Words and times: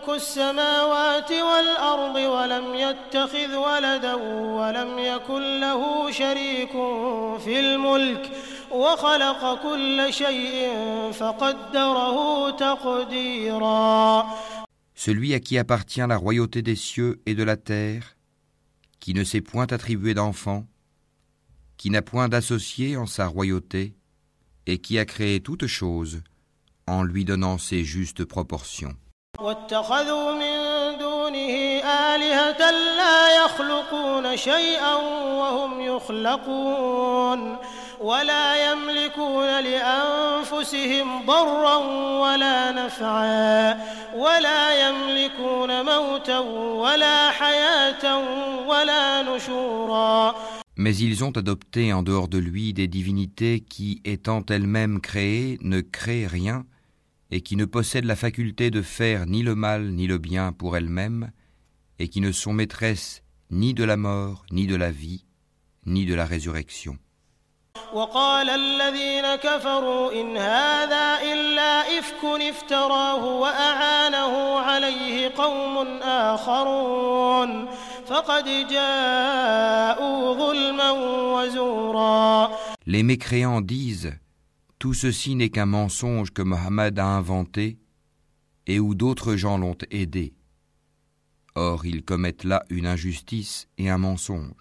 ملك 0.00 0.08
السماوات 0.08 1.30
والأرض 1.32 2.16
ولم 2.16 2.74
يتخذ 2.74 3.56
ولدا 3.56 4.14
ولم 4.60 4.98
يكن 4.98 5.60
له 5.60 6.10
شريك 6.10 6.72
في 7.44 7.60
الملك 7.60 8.32
وخلق 8.70 9.62
كل 9.62 10.06
شيء 10.10 10.72
فقدره 11.12 12.50
تقديرا 12.50 14.26
Celui 14.94 15.34
à 15.34 15.40
qui 15.40 15.58
appartient 15.58 16.06
la 16.08 16.16
royauté 16.16 16.62
des 16.62 16.74
cieux 16.74 17.20
et 17.26 17.34
de 17.34 17.42
la 17.42 17.58
terre, 17.58 18.16
qui 18.98 19.12
ne 19.12 19.24
s'est 19.24 19.42
point 19.42 19.66
attribué 19.70 20.14
d'enfant, 20.14 20.66
qui 21.76 21.90
n'a 21.90 22.00
point 22.00 22.30
d'associé 22.30 22.96
en 22.96 23.04
sa 23.04 23.26
royauté, 23.26 23.94
et 24.66 24.78
qui 24.78 24.98
a 24.98 25.04
créé 25.04 25.40
toutes 25.40 25.66
choses 25.66 26.22
en 26.86 27.02
lui 27.02 27.26
donnant 27.26 27.58
ses 27.58 27.84
justes 27.84 28.24
proportions. 28.24 28.96
واتخذوا 29.39 30.31
من 30.33 30.57
دونه 30.97 31.55
آلهة 32.13 32.71
لا 32.71 33.45
يخلقون 33.45 34.37
شيئا 34.37 34.95
وهم 35.39 35.81
يخلقون 35.81 37.57
ولا 38.01 38.71
يملكون 38.71 39.59
لأنفسهم 39.59 41.25
ضرا 41.25 41.75
ولا 42.21 42.71
نفعا 42.71 43.79
ولا 44.15 44.87
يملكون 44.87 45.85
موتا 45.85 46.39
ولا 46.83 47.31
حياة 47.31 48.03
ولا 48.67 49.21
نشورا. 49.23 50.35
Mais 50.77 50.95
ils 50.95 51.23
ont 51.23 51.31
adopté 51.31 51.93
en 51.93 52.01
dehors 52.03 52.27
de 52.27 52.37
lui 52.37 52.73
des 52.73 52.87
divinités 52.87 53.59
qui, 53.59 54.01
étant 54.03 54.43
elles-mêmes 54.49 54.99
créées, 54.99 55.57
ne 55.61 55.81
créent 55.81 56.27
rien, 56.27 56.65
et 57.30 57.40
qui 57.40 57.56
ne 57.56 57.64
possèdent 57.64 58.04
la 58.04 58.16
faculté 58.16 58.70
de 58.70 58.82
faire 58.82 59.26
ni 59.26 59.42
le 59.42 59.54
mal 59.54 59.90
ni 59.90 60.06
le 60.06 60.18
bien 60.18 60.52
pour 60.52 60.76
elles-mêmes, 60.76 61.30
et 61.98 62.08
qui 62.08 62.20
ne 62.20 62.32
sont 62.32 62.52
maîtresses 62.52 63.22
ni 63.50 63.74
de 63.74 63.84
la 63.84 63.96
mort, 63.96 64.44
ni 64.50 64.66
de 64.66 64.76
la 64.76 64.90
vie, 64.90 65.24
ni 65.86 66.04
de 66.04 66.14
la 66.14 66.24
résurrection. 66.24 66.98
وقال 67.92 68.50
الذين 68.50 69.36
كفروا 69.36 70.12
إن 70.12 70.36
هذا 70.36 71.18
إلا 71.32 71.98
إفك 71.98 72.24
افتراه 72.24 73.24
وأعانه 73.24 74.58
عليه 74.58 75.32
قوم 75.36 76.02
آخرون 76.02 77.68
فقد 78.06 78.44
جاءوا 78.70 80.34
ظلما 80.34 80.90
وزورا 81.34 82.50
Les 82.86 83.02
mécréants 83.02 83.60
disent 83.60 84.12
tout 84.81 84.95
ceci 84.95 85.35
n'est 85.35 85.51
qu'un 85.51 85.67
mensonge 85.67 86.31
que 86.31 86.41
Mohammed 86.41 86.97
a 86.97 87.05
inventé 87.05 87.77
et 88.65 88.79
où 88.79 88.95
d'autres 88.95 89.35
gens 89.35 89.59
l'ont 89.59 89.77
aidé. 89.91 90.33
Or 91.53 91.85
ils 91.85 92.03
commettent 92.03 92.45
là 92.45 92.63
une 92.71 92.87
injustice 92.87 93.67
et 93.77 93.91
un 93.91 93.99
mensonge. 93.99 94.55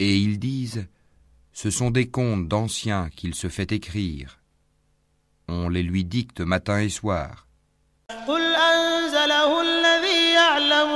Et 0.00 0.16
ils 0.16 0.38
disent, 0.40 0.88
ce 1.52 1.70
sont 1.70 1.92
des 1.92 2.08
contes 2.08 2.48
d'anciens 2.48 3.10
qu'il 3.14 3.36
se 3.36 3.48
fait 3.48 3.70
écrire. 3.70 4.40
On 5.46 5.68
les 5.68 5.84
lui 5.84 6.04
dicte 6.04 6.40
matin 6.40 6.80
et 6.80 6.88
soir. 6.88 7.46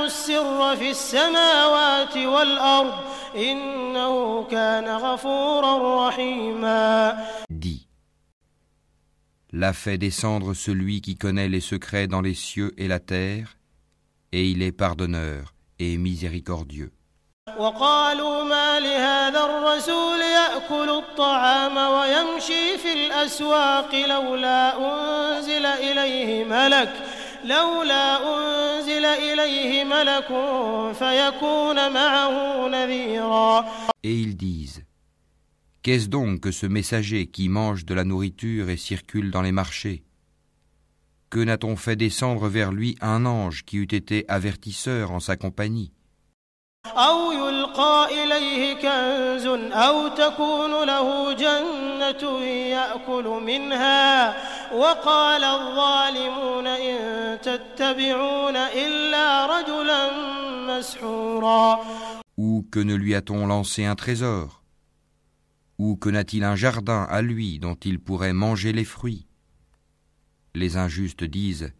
يعلم 0.00 0.04
السر 0.04 0.76
في 0.76 0.90
السماوات 0.90 2.16
والأرض 2.16 2.94
إنه 3.36 4.44
كان 4.44 4.88
غفورا 4.88 6.08
رحيما 6.08 7.16
Dis 7.50 7.86
L'a 9.52 9.72
fait 9.72 9.96
descendre 9.98 10.54
celui 10.54 11.00
qui 11.00 11.16
connaît 11.16 11.48
les 11.48 11.60
secrets 11.60 12.08
dans 12.08 12.20
les 12.20 12.34
cieux 12.34 12.74
et 12.76 12.88
la 12.88 12.98
terre, 12.98 13.56
et 14.32 14.50
il 14.50 14.60
est 14.62 14.72
pardonneur 14.72 15.54
et 15.78 15.96
miséricordieux. 15.96 16.92
وقالوا 17.58 18.44
ما 18.44 18.80
لهذا 18.80 19.40
الرسول 19.44 20.20
يأكل 20.20 20.90
الطعام 20.90 21.76
ويمشي 21.76 22.78
في 22.78 22.92
الأسواق 22.92 23.94
لولا 23.94 24.76
أنزل 24.76 25.66
إليه 25.66 26.44
ملك 26.44 26.92
لولا 27.44 28.06
أنزل 28.34 29.04
إليه 29.04 29.84
ملك 29.84 30.28
فيكون 30.98 31.92
معه 31.92 32.68
نذيرا 32.68 33.64
Et 34.04 34.14
ils 34.14 34.36
disent 34.36 34.82
Qu'est-ce 35.82 36.08
donc 36.08 36.40
que 36.40 36.50
ce 36.50 36.66
messager 36.66 37.26
qui 37.26 37.48
mange 37.48 37.84
de 37.84 37.94
la 37.94 38.04
nourriture 38.04 38.70
et 38.70 38.76
circule 38.76 39.30
dans 39.30 39.42
les 39.42 39.52
marchés 39.52 40.02
Que 41.30 41.38
n'a-t-on 41.38 41.76
fait 41.76 41.96
descendre 41.96 42.48
vers 42.48 42.72
lui 42.72 42.96
un 43.00 43.24
ange 43.26 43.64
qui 43.64 43.76
eût 43.78 43.94
été 44.00 44.24
avertisseur 44.28 45.12
en 45.12 45.20
sa 45.20 45.36
compagnie 45.36 45.92
أو 46.86 47.32
يلقى 47.32 48.08
إليه 48.24 48.74
كنز 48.74 49.46
أو 49.72 50.08
تكون 50.08 50.84
له 50.86 51.32
جنة 51.32 52.40
يأكل 52.46 53.24
منها 53.46 54.36
وقال 54.72 55.44
الظالمون 55.44 56.66
إن 56.66 56.98
تتبعون 57.40 58.56
إلا 58.56 59.46
رجلا 59.46 60.10
مسحورا 60.68 61.78
Ou 62.38 62.66
que 62.70 62.80
ne 62.80 62.94
lui 62.94 63.14
a-t-on 63.14 63.46
lancé 63.46 63.84
un 63.84 63.94
trésor 63.94 64.62
Ou 65.78 65.96
que 65.96 66.08
n'a-t-il 66.10 66.44
un 66.44 66.56
jardin 66.56 67.06
à 67.08 67.22
lui 67.22 67.58
dont 67.58 67.74
il 67.74 67.98
pourrait 67.98 68.32
manger 68.32 68.72
les 68.72 68.84
fruits 68.84 69.26
Les 70.54 70.76
injustes 70.76 71.24
disent 71.24 71.72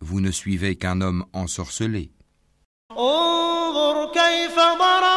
Vous 0.00 0.20
ne 0.20 0.30
suivez 0.30 0.76
qu'un 0.76 1.00
homme 1.00 1.24
ensorcelé. 1.32 2.12
انظر 2.90 4.12
كيف 4.12 4.56
ضربوا 4.56 5.09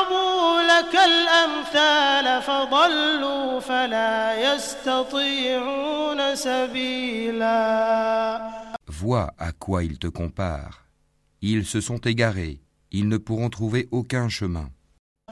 لك 0.94 1.00
الأمثال 1.00 2.42
فضلوا 2.42 3.60
فلا 3.60 4.54
يستطيعون 4.54 6.36
سبيلا 6.36 7.54
Vois 8.86 9.30
à 9.38 9.50
quoi 9.52 9.82
ils 9.82 9.98
te 9.98 10.06
comparent. 10.06 10.86
Ils 11.42 11.66
se 11.66 11.80
sont 11.80 11.98
égarés, 11.98 12.60
ils 12.92 13.08
ne 13.08 13.16
pourront 13.16 13.50
trouver 13.50 13.88
aucun 13.90 14.28
chemin. 14.28 14.70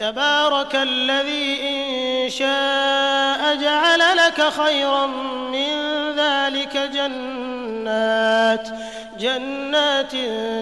تبارك 0.00 0.74
الذي 0.74 1.60
إن 1.62 2.30
شاء 2.30 3.56
جعل 3.56 4.16
لك 4.16 4.48
خيرا 4.48 5.06
من 5.52 5.72
ذلك 6.16 6.76
جنات 6.76 8.68
جنات 9.21 10.11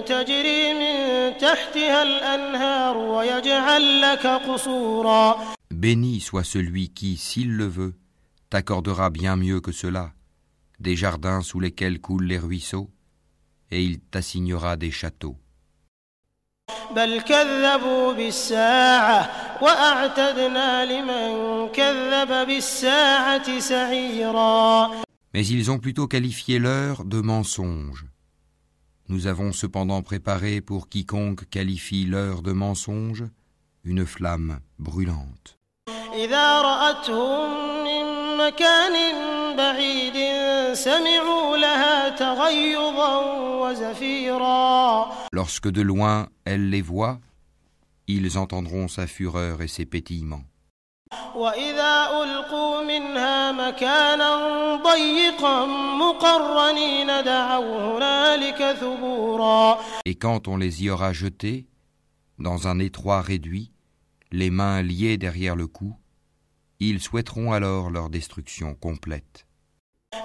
تجري 0.08 0.74
من 0.74 0.96
تحتها 1.38 2.02
الأنهار 2.02 2.96
ويجعل 2.96 4.00
لك 4.00 4.26
قصورا 4.26 5.56
Béni 5.70 6.20
soit 6.20 6.44
celui 6.44 6.88
qui, 6.88 7.16
s'il 7.16 7.52
le 7.52 7.66
veut, 7.66 7.94
t'accordera 8.48 9.10
bien 9.10 9.36
mieux 9.36 9.60
que 9.60 9.72
cela, 9.72 10.12
des 10.80 10.96
jardins 10.96 11.42
sous 11.42 11.60
lesquels 11.60 12.00
coulent 12.00 12.24
les 12.24 12.38
ruisseaux, 12.38 12.88
et 13.70 13.82
il 13.82 14.00
t'assignera 14.00 14.76
des 14.76 14.90
châteaux. 14.90 15.36
بل 16.96 17.20
كذبوا 17.20 18.12
بالساعة 18.12 19.30
وأعتدنا 19.62 20.84
لمن 20.84 21.68
كذب 21.68 22.46
بالساعة 22.46 23.58
سعيرا 23.58 24.90
Mais 25.34 25.46
ils 25.46 25.70
ont 25.70 25.78
plutôt 25.78 26.08
qualifié 26.08 26.58
l'heure 26.58 27.04
de 27.04 27.20
mensonge. 27.20 28.06
Nous 29.11 29.27
avons 29.27 29.51
cependant 29.51 30.01
préparé 30.03 30.61
pour 30.61 30.87
quiconque 30.87 31.49
qualifie 31.49 32.05
l'heure 32.05 32.41
de 32.41 32.53
mensonge 32.53 33.25
une 33.83 34.05
flamme 34.05 34.61
brûlante. 34.79 35.59
Lorsque 45.33 45.69
de 45.69 45.81
loin 45.81 46.29
elle 46.45 46.69
les 46.69 46.81
voit, 46.81 47.19
ils 48.07 48.37
entendront 48.37 48.87
sa 48.87 49.07
fureur 49.07 49.61
et 49.61 49.67
ses 49.67 49.85
pétillements. 49.85 50.45
وإذا 51.34 52.08
ألقوا 52.22 52.82
منها 52.82 53.52
مكانا 53.52 54.30
ضيقا 54.76 55.66
مقرنين 55.96 57.06
دعوا 57.06 57.96
هنالك 57.96 58.76
ثبورا 58.80 59.78
Et 60.06 60.14
quand 60.14 60.48
on 60.48 60.56
les 60.56 60.82
y 60.84 60.90
aura 60.90 61.12
jetés, 61.12 61.66
dans 62.38 62.68
un 62.68 62.78
étroit 62.78 63.20
réduit, 63.20 63.70
les 64.32 64.50
mains 64.50 64.82
liées 64.82 65.16
derrière 65.16 65.56
le 65.56 65.66
cou, 65.66 65.96
ils 66.80 67.00
souhaiteront 67.00 67.52
alors 67.52 67.90
leur 67.90 68.10
destruction 68.10 68.74
complète. 68.74 69.44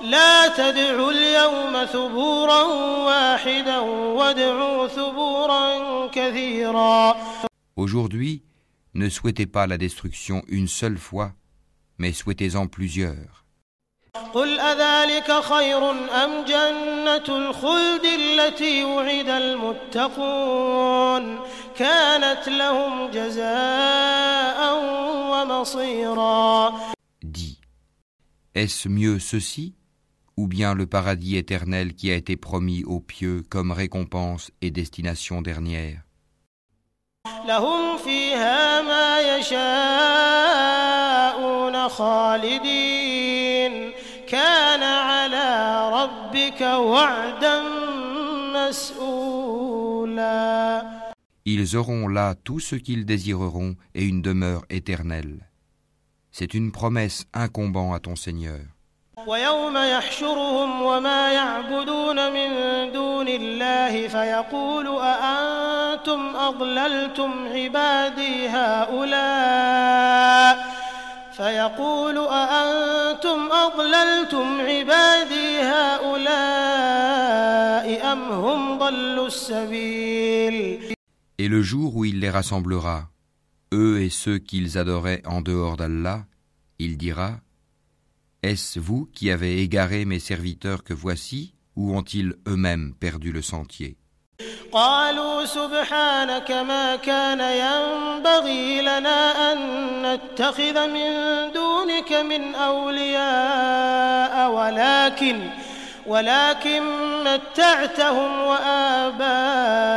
لا 0.01 0.47
تدعوا 0.47 1.11
اليوم 1.11 1.85
ثبورا 1.85 2.63
واحدا 3.05 3.79
وادعوا 3.79 4.87
ثبورا 4.87 6.07
كثيرا 6.07 7.15
Aujourd'hui, 7.77 8.43
ne 8.96 9.08
souhaitez 9.10 9.46
pas 9.46 9.66
la 9.66 9.78
destruction 9.78 10.42
une 10.48 10.68
seule 10.68 10.96
fois, 10.98 11.32
mais 11.98 12.12
souhaitez-en 12.12 12.66
plusieurs. 12.66 13.44
Dis, 27.22 27.60
est-ce 28.54 28.88
mieux 28.88 29.18
ceci 29.18 29.74
ou 30.38 30.46
bien 30.48 30.74
le 30.74 30.86
paradis 30.86 31.36
éternel 31.36 31.94
qui 31.94 32.10
a 32.10 32.14
été 32.14 32.36
promis 32.36 32.84
aux 32.84 33.00
pieux 33.00 33.42
comme 33.50 33.72
récompense 33.72 34.50
et 34.62 34.70
destination 34.70 35.42
dernière? 35.42 36.05
لهم 37.45 37.97
فيها 37.97 38.81
ما 38.81 39.19
يشاءون 39.37 39.69
خالدين 41.89 43.71
كان 44.27 44.83
على 44.83 45.89
ربك 45.93 46.61
وعدا 46.61 47.61
مسؤولا 48.55 49.41
Ils 51.43 51.75
auront 51.75 52.07
là 52.07 52.35
tout 52.35 52.59
ce 52.59 52.75
qu'ils 52.75 53.05
désireront 53.05 53.75
et 53.95 54.05
une 54.05 54.21
demeure 54.21 54.63
éternelle. 54.69 55.49
C'est 56.31 56.53
une 56.53 56.71
promesse 56.71 57.25
incombant 57.33 57.93
à 57.93 57.99
ton 57.99 58.15
Seigneur. 58.15 58.61
ويوم 59.26 59.76
يحشرهم 59.76 60.82
وما 60.82 61.32
يعبدون 61.32 62.32
من 62.32 62.48
دون 62.92 63.28
الله 63.28 64.08
فيقول 64.08 64.86
أأنتم 64.98 66.36
أضللتم 66.36 67.48
عبادي 67.52 68.48
هؤلاء؟ 68.48 70.06
فيقول 71.36 72.18
أأنتم 72.18 73.52
أضللتم 73.52 74.60
عبادي 74.60 75.60
هؤلاء 75.60 77.06
أم 78.12 78.32
هم 78.32 78.78
ضلوا 78.78 79.26
السبيل؟ 79.26 80.80
Et 81.38 81.48
le 81.48 81.62
jour 81.62 81.96
où 81.96 82.04
il 82.04 82.20
les 82.20 82.30
rassemblera, 82.30 83.08
eux 83.74 84.00
et 84.00 84.08
ceux 84.08 84.38
qu'ils 84.38 84.78
adoraient 84.78 85.22
en 85.26 85.40
dehors 85.42 85.76
d'Allah, 85.76 86.24
il 86.78 86.96
dira 86.96 87.40
Est-ce 88.45 88.79
vous 88.79 89.07
qui 89.13 89.29
avez 89.29 89.61
égaré 89.61 90.05
mes 90.05 90.19
serviteurs 90.19 90.83
que 90.83 90.93
voici, 90.93 91.53
ou 91.75 91.95
ont-ils 91.95 92.33
eux-mêmes 92.47 92.93
perdu 92.99 93.31
le 93.31 93.41
sentier 93.41 93.97
قالوا 94.71 95.45
سبحانك 95.45 96.51
ما 96.51 96.95
كان 96.95 97.39
ينبغي 97.39 98.81
لنا 98.81 99.51
أن 99.51 99.57
نتخذ 100.05 100.87
من 100.87 101.11
دونك 101.51 102.13
من 102.13 102.55
أولياء 102.55 104.51
ولكن 104.51 105.49
ولكن 106.07 106.81
متعتهم 107.23 108.41
وآباءهم 108.41 109.91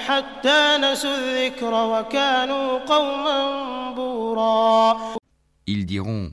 حتى 0.00 0.76
نسوا 0.80 1.16
الذكر 1.16 1.74
وكانوا 1.74 2.78
قوما 2.78 3.60
بورا 3.94 4.96
Ils 5.68 5.84
diront 5.84 6.30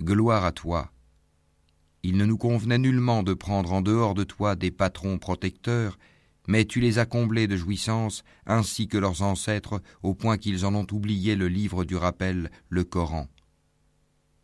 Gloire 0.00 0.44
à 0.44 0.52
toi. 0.52 0.90
Il 2.04 2.16
ne 2.16 2.24
nous 2.24 2.38
convenait 2.38 2.78
nullement 2.78 3.24
de 3.24 3.34
prendre 3.34 3.72
en 3.72 3.80
dehors 3.80 4.14
de 4.14 4.22
toi 4.22 4.54
des 4.54 4.70
patrons 4.70 5.18
protecteurs, 5.18 5.98
mais 6.46 6.64
tu 6.64 6.78
les 6.78 7.00
as 7.00 7.04
comblés 7.04 7.48
de 7.48 7.56
jouissances, 7.56 8.22
ainsi 8.46 8.86
que 8.86 8.96
leurs 8.96 9.22
ancêtres, 9.22 9.82
au 10.04 10.14
point 10.14 10.38
qu'ils 10.38 10.64
en 10.64 10.76
ont 10.76 10.86
oublié 10.92 11.34
le 11.34 11.48
livre 11.48 11.84
du 11.84 11.96
rappel, 11.96 12.50
le 12.68 12.84
Coran. 12.84 13.26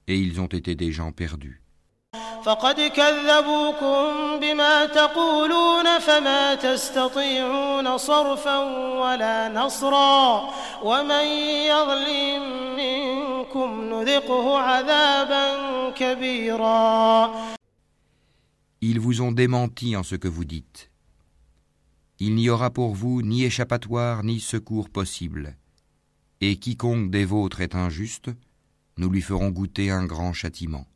Et 0.09 0.19
ils 0.19 0.41
ont 0.41 0.47
été 0.47 0.75
des 0.75 0.91
gens 0.91 1.13
perdus. 1.13 1.63
Ils 18.81 19.01
vous 19.01 19.21
ont 19.23 19.33
démenti 19.33 19.97
en 19.97 20.03
ce 20.03 20.17
que 20.17 20.29
vous 20.29 20.45
dites. 20.45 20.91
Il 22.19 22.35
n'y 22.35 22.51
aura 22.51 22.71
pour 22.71 22.95
vous 22.95 23.23
ni 23.23 23.45
échappatoire 23.45 24.25
ni 24.25 24.41
secours 24.41 24.89
possible. 24.89 25.57
Et 26.41 26.57
quiconque 26.57 27.11
des 27.11 27.25
vôtres 27.25 27.61
est 27.61 27.75
injuste, 27.75 28.31
nous 28.97 29.09
lui 29.09 29.23
ferons 29.23 29.51
goûter 29.51 29.91
un 29.91 30.05
grand 30.05 30.33
châtiment. 30.33 30.87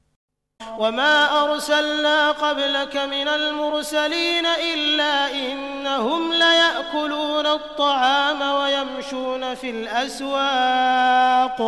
وما 0.79 1.43
أرسلنا 1.43 2.31
قبلك 2.31 2.97
من 2.97 3.29
المرسلين 3.29 4.47
إلا 4.47 5.31
إنهم 5.33 6.33
ليأكلون 6.33 7.47
الطعام 7.47 8.43
ويمشون 8.43 9.55
في 9.55 9.71
الأسواق 9.71 11.59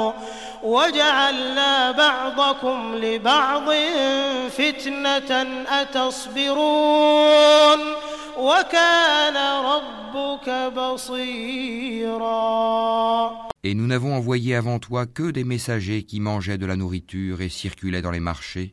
وجعلنا 0.63 1.91
بعضكم 1.91 2.95
لبعض 2.95 3.71
فتنة 4.51 5.65
أتصبرون 5.69 7.01
وكان 8.39 9.37
ربك 9.65 10.51
بصيرا 10.77 12.31
Et 13.63 13.75
nous 13.75 13.87
n'avons 13.87 14.15
envoyé 14.15 14.57
avant 14.57 14.79
toi 14.79 15.05
que 15.05 15.31
des 15.31 15.45
messagers 15.45 16.05
qui 16.05 16.19
mangeaient 16.19 16.57
de 16.57 16.65
la 16.65 16.77
nourriture 16.77 17.43
et 17.43 17.51
circulaient 17.51 18.01
dans 18.01 18.11
les 18.11 18.19
marchés. 18.19 18.73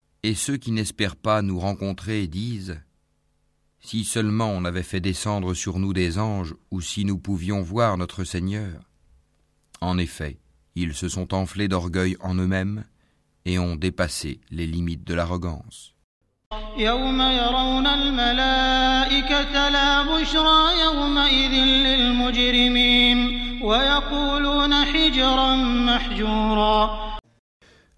Et 0.23 0.35
ceux 0.35 0.57
qui 0.57 0.71
n'espèrent 0.71 1.15
pas 1.15 1.41
nous 1.41 1.59
rencontrer 1.59 2.27
disent 2.27 2.79
Si 3.79 4.03
seulement 4.03 4.49
on 4.49 4.65
avait 4.65 4.83
fait 4.83 4.99
descendre 4.99 5.55
sur 5.55 5.79
nous 5.79 5.93
des 5.93 6.19
anges, 6.19 6.53
ou 6.69 6.79
si 6.79 7.05
nous 7.05 7.17
pouvions 7.17 7.61
voir 7.61 7.97
notre 7.97 8.23
Seigneur. 8.23 8.81
En 9.81 9.97
effet, 9.97 10.37
ils 10.75 10.93
se 10.93 11.09
sont 11.09 11.33
enflés 11.33 11.67
d'orgueil 11.67 12.17
en 12.19 12.35
eux-mêmes 12.35 12.83
et 13.45 13.57
ont 13.57 13.75
dépassé 13.75 14.39
les 14.51 14.67
limites 14.67 15.05
de 15.05 15.15
l'arrogance. 15.15 15.95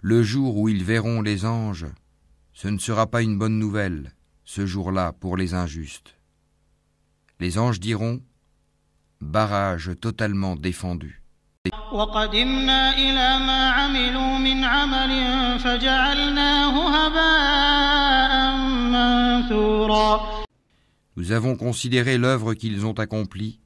Le 0.01 0.23
jour 0.23 0.57
où 0.57 0.69
ils 0.69 0.83
verront 0.83 1.21
les 1.21 1.45
anges, 1.45 1.85
ce 2.53 2.67
ne 2.67 2.77
sera 2.77 3.07
pas 3.07 3.21
une 3.21 3.37
bonne 3.37 3.57
nouvelle, 3.57 4.13
ce 4.45 4.65
jour-là, 4.65 5.11
pour 5.11 5.37
les 5.37 5.53
injustes. 5.53 6.17
Les 7.39 7.57
anges 7.57 7.79
diront 7.79 8.21
Barrage 9.21 9.91
totalement 9.99 10.55
défendu. 10.55 11.23
Nous 21.15 21.31
avons 21.31 21.55
considéré 21.55 22.17
l'œuvre 22.17 22.53
qu'ils 22.53 22.85
ont 22.85 22.93
accomplie 22.93 23.59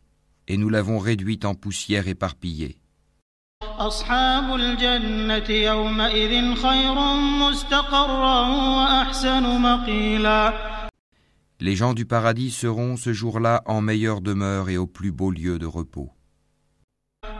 et 0.47 0.57
nous 0.57 0.69
l'avons 0.69 0.99
réduite 0.99 1.43
en 1.45 1.55
poussière 1.55 2.07
éparpillée. 2.07 2.77
أصحاب 3.86 4.54
الجنة 4.54 5.50
يومئذ 5.50 6.54
خير 6.54 6.94
مستقرا 7.42 8.40
وأحسن 8.76 9.60
مقيلا 9.60 10.52
Les 11.60 11.76
gens 11.76 11.94
du 11.94 12.04
paradis 12.06 12.50
seront 12.50 12.96
ce 12.96 13.12
jour-là 13.12 13.62
en 13.66 13.80
meilleure 13.80 14.20
demeure 14.20 14.68
et 14.68 14.76
au 14.76 14.86
plus 14.88 15.12
beau 15.12 15.30
lieu 15.30 15.58
de 15.58 15.66
repos. 15.66 16.10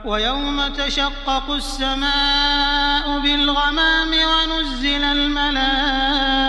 ويوم 0.05 0.67
تشقق 0.67 1.51
السماء 1.51 3.19
بالغمام 3.19 4.09
ونزل 4.09 5.03
الملائكة 5.03 6.47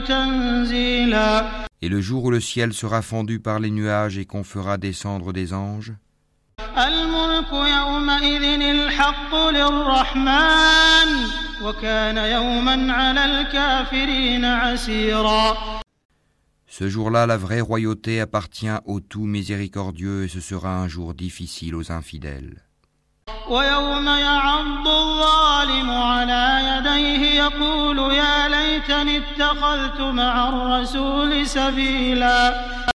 تنزيلا 0.00 1.50
Et 1.82 1.88
le 1.88 2.00
jour 2.00 2.24
où 2.24 2.30
le 2.30 2.40
ciel 2.40 2.72
sera 2.72 3.02
fendu 3.02 3.38
par 3.40 3.60
les 3.60 3.70
nuages 3.70 4.18
et 4.18 4.24
qu'on 4.24 4.42
fera 4.44 4.76
descendre 4.78 5.32
des 5.32 5.52
anges, 5.52 5.92
الملك 6.77 7.51
يومئذ 7.53 8.61
الحق 8.61 9.35
للرحمن 9.35 11.09
وكان 11.63 12.17
يوما 12.17 12.93
على 12.93 13.25
الكافرين 13.25 14.45
عسيرا 14.45 15.57
ce 16.71 16.87
jour-là 16.87 17.25
la 17.25 17.35
vraie 17.35 17.61
royauté 17.61 18.21
appartient 18.21 18.77
au 18.85 18.99
tout 18.99 19.25
miséricordieux 19.25 20.25
et 20.25 20.27
ce 20.27 20.39
sera 20.39 20.77
un 20.77 20.87
jour 20.87 21.13
difficile 21.13 21.75
aux 21.75 21.91
infidèles. 21.91 22.61
ويوم 23.49 24.07
يعض 24.07 24.87
الظالم 24.87 25.91
على 25.91 26.59
يديه 26.69 27.41
يقول 27.43 28.13
يا 28.13 28.47
ليتني 28.47 29.17
اتخذت 29.17 30.01
مع 30.01 30.49
الرسول 30.49 31.47
سبيلا 31.47 32.88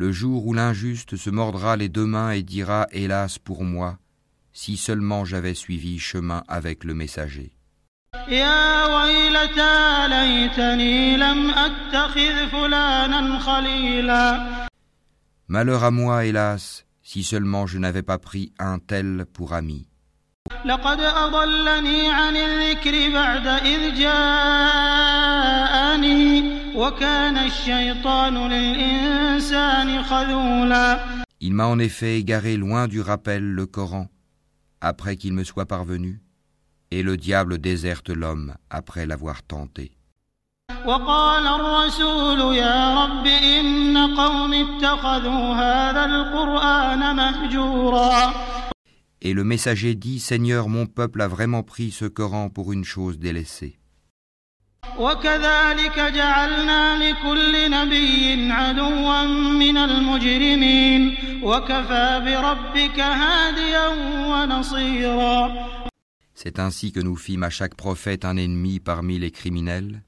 le 0.00 0.12
jour 0.12 0.46
où 0.46 0.54
l'injuste 0.54 1.16
se 1.16 1.28
mordra 1.28 1.76
les 1.76 1.90
deux 1.90 2.06
mains 2.06 2.30
et 2.30 2.42
dira 2.42 2.86
Hélas 2.90 3.38
pour 3.38 3.64
moi, 3.64 3.98
si 4.50 4.78
seulement 4.78 5.26
j'avais 5.26 5.52
suivi 5.52 5.98
chemin 5.98 6.42
avec 6.48 6.84
le 6.84 6.94
messager. 6.94 7.52
Malheur 15.48 15.84
à 15.84 15.90
moi, 15.90 16.24
hélas, 16.24 16.86
si 17.02 17.22
seulement 17.22 17.66
je 17.66 17.78
n'avais 17.78 18.02
pas 18.02 18.16
pris 18.16 18.54
un 18.58 18.78
tel 18.78 19.26
pour 19.30 19.52
ami. 19.52 19.86
لقد 26.75 27.03
أضلني 27.03 27.15
عن 27.15 27.37
الذكر 27.37 27.65
بعد 27.65 27.65
إذ 27.65 27.65
جاءني 27.65 27.95
وكان 28.05 28.17
الشيطان 28.17 28.49
للإنسان 28.49 30.03
خذولا 30.03 30.99
Il 31.41 31.53
m'a 31.53 31.67
en 31.67 31.79
effet 31.79 32.17
égaré 32.17 32.57
loin 32.57 32.87
du 32.87 33.01
rappel 33.01 33.43
le 33.43 33.65
Coran, 33.65 34.07
après 34.81 35.15
qu'il 35.17 35.33
me 35.33 35.43
soit 35.43 35.65
parvenu, 35.65 36.21
et 36.91 37.03
le 37.03 37.17
diable 37.17 37.59
déserte 37.59 38.09
l'homme 38.09 38.55
après 38.69 39.05
l'avoir 39.05 39.43
tenté. 39.43 39.91
وقال 40.85 41.47
الرسول 41.47 42.55
يا 42.55 43.03
رب 43.05 43.27
إن 43.27 43.97
قوم 43.97 44.53
اتخذوا 44.53 45.53
هذا 45.53 46.05
القرآن 46.05 47.15
مهجورا 47.15 48.33
Et 49.21 49.33
le 49.33 49.43
messager 49.43 49.95
dit 49.95 50.19
Seigneur, 50.19 50.69
mon 50.69 50.85
peuple 50.85 51.21
a 51.21 51.27
vraiment 51.27 51.63
pris 51.63 51.89
ce 51.89 52.05
Coran 52.05 52.49
pour 52.49 52.73
une 52.73 52.83
chose 52.83 53.17
délaissée. 53.17 53.78
وكذلك 54.99 55.99
جعلنا 55.99 56.97
لكل 57.03 57.71
نبي 57.71 58.51
عدوا 58.51 59.23
من 59.61 59.77
المجرمين 59.77 61.17
وكفى 61.43 62.21
بربك 62.25 62.99
هاديا 62.99 63.87
ونصيرا 64.29 65.51
C'est 66.33 66.59
ainsi 66.59 66.91
que 66.91 66.99
nous 66.99 67.15
fîmes 67.15 67.43
à 67.43 67.49
chaque 67.49 67.75
prophète 67.75 68.25
un 68.25 68.35
ennemi 68.35 68.79
parmi 68.79 69.19
les 69.19 69.31
criminels, 69.31 70.01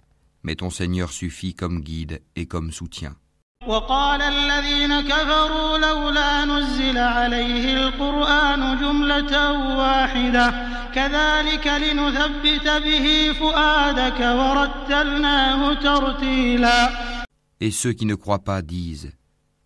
mais 0.43 0.55
ton 0.55 0.69
Seigneur 0.69 1.11
suffit 1.11 1.53
comme 1.53 1.79
guide 1.81 2.21
et 2.35 2.45
comme 2.45 2.71
soutien. 2.71 3.15
وقال 3.67 4.21
الذين 4.21 5.01
كفروا 5.01 5.77
لولا 5.77 6.45
نزل 6.45 6.97
عليه 6.97 7.73
القرآن 7.73 8.79
جملة 8.79 9.51
واحدة 9.77 10.53
كذلك 10.95 11.67
لنثبت 11.67 12.67
به 12.83 13.33
فؤادك 13.39 14.19
ورتلناه 14.19 15.73
ترتيلا 15.73 16.89
Et 17.59 17.71
ceux 17.71 17.91
qui 17.91 18.05
ne 18.05 18.15
croient 18.15 18.43
pas 18.43 18.61
disent 18.61 19.11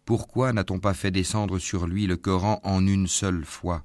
Pourquoi 0.06 0.52
n'a-t-on 0.54 0.80
pas 0.80 0.94
fait 0.94 1.12
descendre 1.12 1.60
sur 1.60 1.86
lui 1.86 2.08
le 2.08 2.18
Coran 2.18 2.60
en 2.64 2.88
une 2.88 3.08
seule 3.08 3.46
fois 3.46 3.84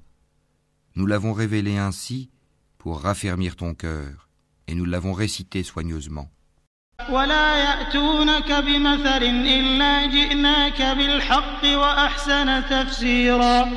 Nous 0.95 1.05
l'avons 1.05 1.33
révélé 1.33 1.77
ainsi 1.77 2.31
pour 2.79 3.01
raffermir 3.01 3.55
ton 3.55 3.73
cœur, 3.75 4.29
et 4.67 4.73
nous 4.75 4.85
l'avons 4.85 5.13
récité 5.13 5.61
soigneusement. 5.61 6.29
ولا 7.09 7.55
يأتونك 7.55 8.51
بمثل 8.51 9.23
إلا 9.23 10.05
جئناك 10.05 10.81
بالحق 10.81 11.63
وأحسن 11.65 12.65
تفسيرا 12.69 13.67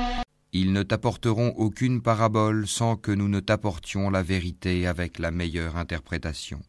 Ils 0.53 0.73
ne 0.73 0.83
t'apporteront 0.83 1.53
aucune 1.57 2.03
parabole 2.03 2.67
sans 2.67 2.97
que 2.97 3.13
nous 3.13 3.29
ne 3.29 3.39
t'apportions 3.39 4.11
la 4.11 4.23
vérité 4.23 4.89
avec 4.89 5.21
la 5.21 5.31
meilleure 5.31 5.77
interprétation. 5.77 6.61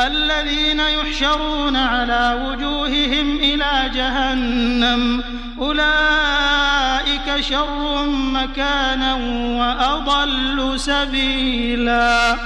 الذين 0.00 0.80
يحشرون 0.80 1.76
على 1.76 2.46
وجوههم 2.46 3.36
إلى 3.36 3.90
جهنم 3.94 5.22
أولئك 5.58 7.40
شر 7.40 8.06
مكانا 8.10 9.14
وأضل 9.58 10.80
سبيلا 10.80 12.36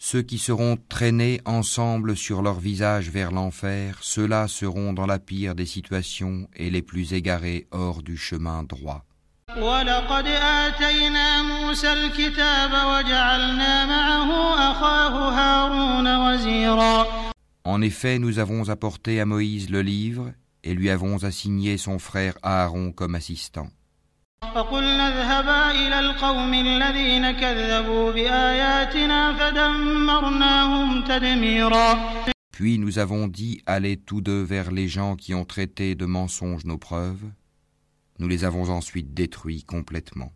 Ceux 0.00 0.22
qui 0.22 0.38
seront 0.38 0.78
traînés 0.88 1.40
ensemble 1.44 2.16
sur 2.16 2.40
leur 2.40 2.60
visage 2.60 3.10
vers 3.10 3.32
l'enfer, 3.32 3.98
ceux-là 4.00 4.46
seront 4.46 4.92
dans 4.92 5.06
la 5.06 5.18
pire 5.18 5.56
des 5.56 5.66
situations 5.66 6.48
et 6.54 6.70
les 6.70 6.82
plus 6.82 7.14
égarés 7.14 7.66
hors 7.72 8.02
du 8.02 8.16
chemin 8.16 8.62
droit. 8.62 9.04
En 17.64 17.82
effet, 17.82 18.18
nous 18.18 18.38
avons 18.38 18.68
apporté 18.68 19.20
à 19.20 19.26
Moïse 19.26 19.68
le 19.68 19.82
livre 19.82 20.32
et 20.62 20.74
lui 20.74 20.90
avons 20.90 21.24
assigné 21.24 21.76
son 21.76 21.98
frère 21.98 22.38
Aaron 22.42 22.92
comme 22.92 23.16
assistant. 23.16 23.68
فقلنا 24.55 25.07
اذهبا 25.07 25.71
إلى 25.71 25.99
القوم 25.99 26.53
الذين 26.53 27.31
كذبوا 27.31 28.11
بآياتنا 28.11 29.33
فدمرناهم 29.33 31.03
تدميرا 31.03 31.99
Puis 32.51 32.77
nous 32.77 32.99
avons 32.99 33.27
dit 33.27 33.61
Allez 33.65 33.97
tous 33.97 34.21
deux 34.21 34.43
vers 34.43 34.69
les 34.71 34.87
gens 34.87 35.15
qui 35.15 35.33
ont 35.33 35.43
traité 35.43 35.95
de 35.95 36.05
mensonges 36.05 36.65
nos 36.65 36.77
preuves. 36.77 37.25
Nous 38.19 38.27
les 38.27 38.45
avons 38.45 38.69
ensuite 38.69 39.13
détruits 39.13 39.63
complètement. 39.63 40.31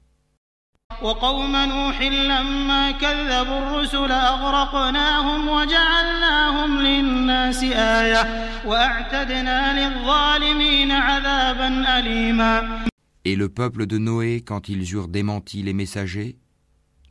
وقوم 1.01 1.55
نوح 1.55 2.01
لما 2.01 2.91
كذبوا 2.91 3.57
الرسل 3.60 4.12
أغرقناهم 4.12 5.48
وجعلناهم 5.48 6.81
للناس 6.81 7.63
آية 7.63 8.50
وأعتدنا 8.65 9.60
للظالمين 9.79 10.91
عذابا 10.91 12.00
أليما 12.00 12.88
Et 13.25 13.37
le 13.37 13.49
peuple 13.49 13.87
de 13.87 13.99
Noé, 13.99 14.43
quand 14.45 14.69
ils 14.69 14.93
eurent 14.93 15.09
démenti 15.09 15.62
les 15.62 15.73
messagers, 15.73 16.38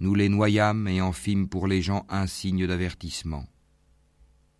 nous 0.02 0.14
les 0.14 0.28
noyâmes 0.28 0.88
et 0.88 1.00
en 1.00 1.14
fîmes 1.14 1.48
pour 1.48 1.68
les 1.68 1.82
gens 1.82 2.06
un 2.10 2.28
signe 2.28 2.68
d'avertissement. 2.68 3.46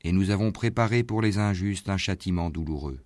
Et 0.04 0.14
nous 0.14 0.30
avons 0.30 0.52
préparé 0.52 1.04
pour 1.04 1.22
les 1.22 1.40
injustes 1.40 1.90
un 1.90 1.98
châtiment 1.98 2.50
douloureux. 2.50 3.00